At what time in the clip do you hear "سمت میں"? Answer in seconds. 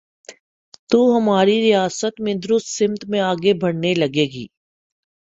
2.69-3.19